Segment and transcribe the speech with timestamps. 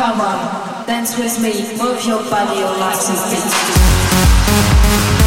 [0.00, 5.19] Come on, dance with me, move your body, your life is beautiful.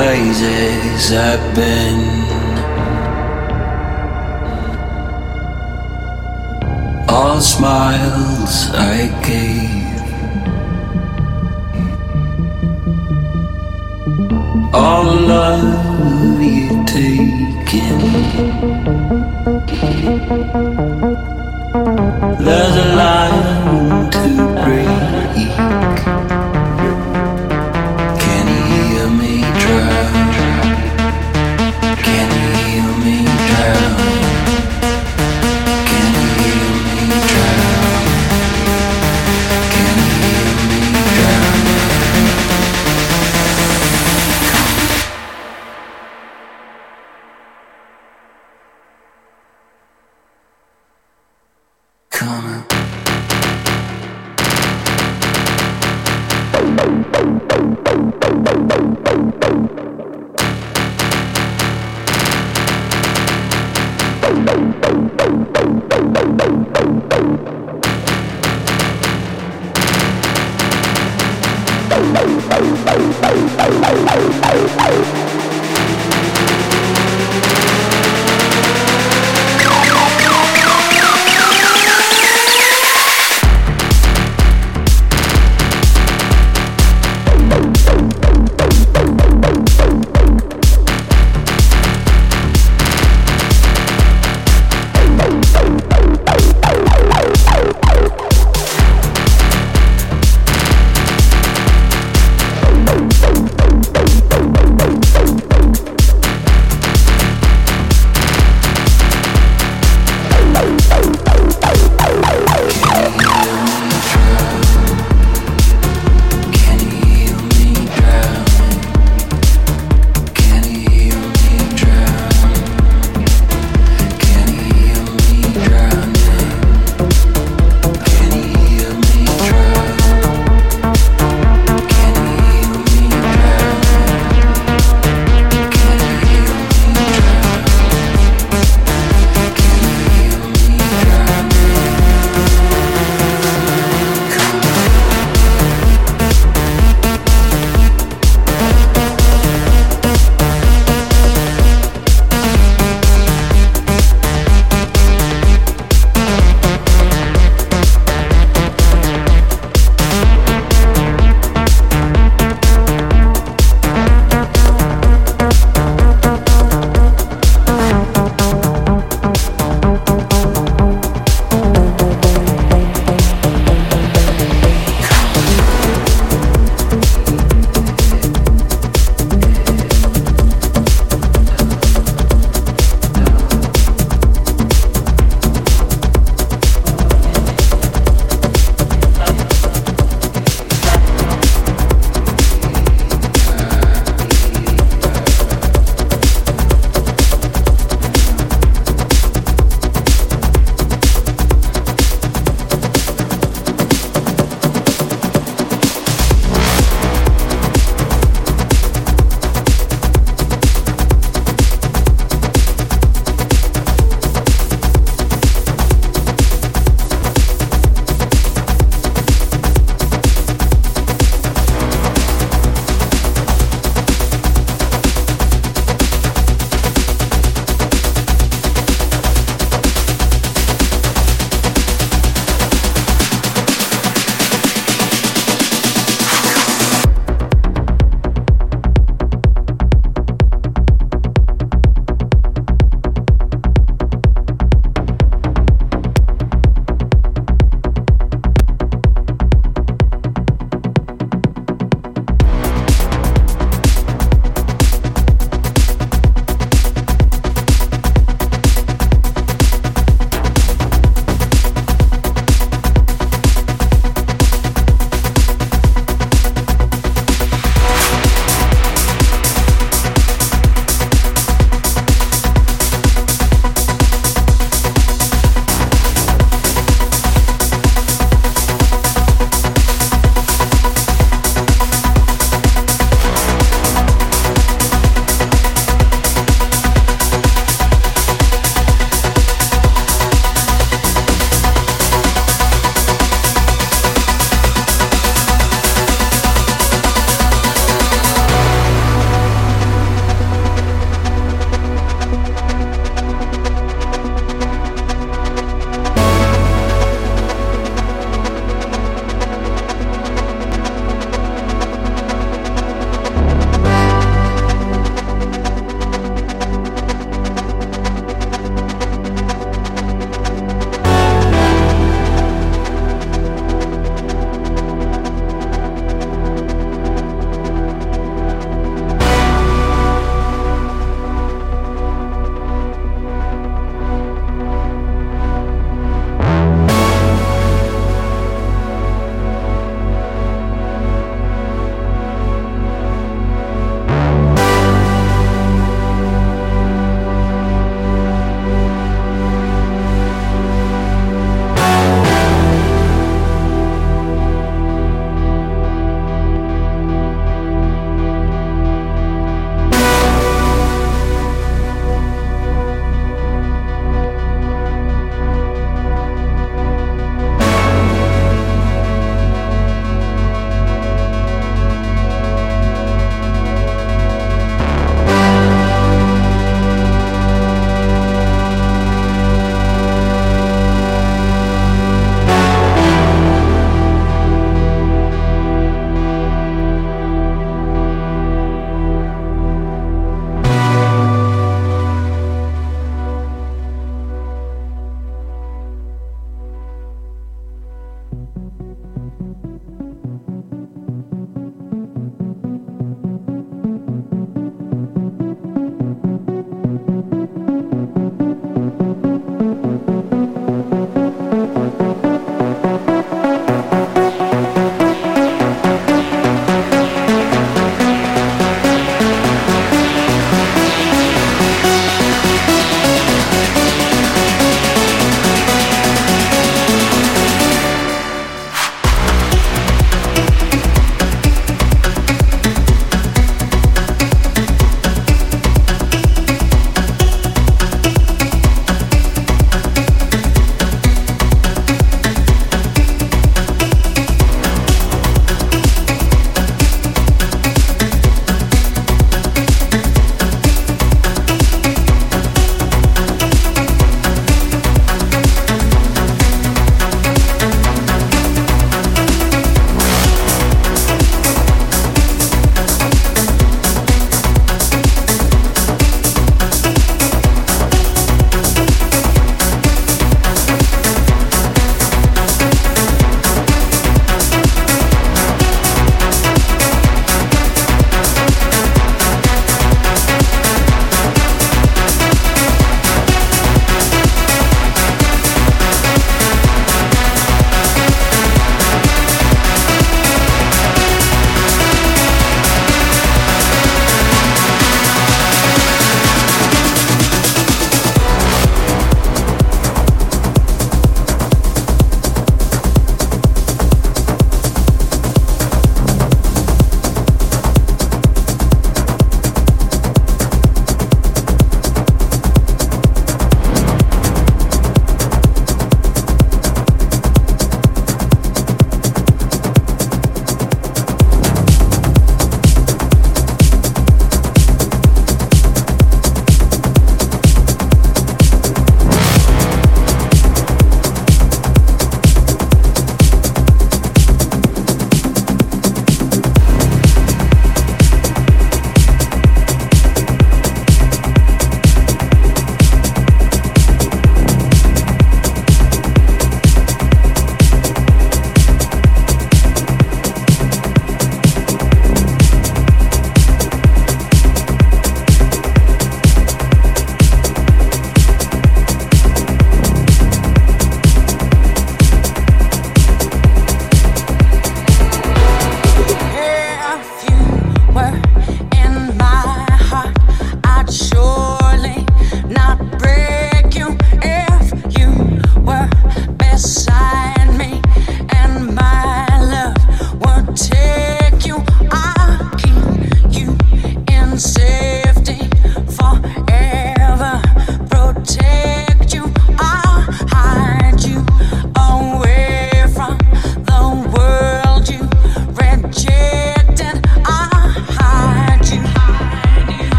[0.00, 2.00] Places I've been.
[7.06, 8.54] All smiles
[8.94, 8.96] I
[9.28, 10.00] gave.
[14.72, 17.98] All love you taken.
[22.46, 24.30] There's a line to
[24.64, 25.29] break.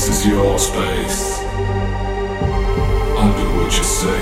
[0.00, 1.40] This is your space.
[3.18, 4.20] I'll do what you say.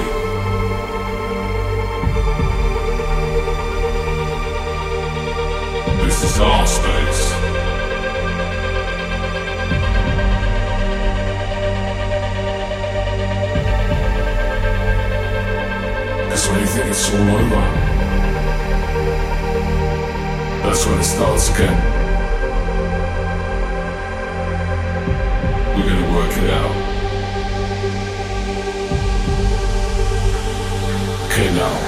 [6.04, 7.32] This is our space.
[16.24, 17.64] Because when you think it's all over,
[20.64, 21.97] that's when it starts again.
[26.40, 26.46] We're
[31.36, 31.87] gonna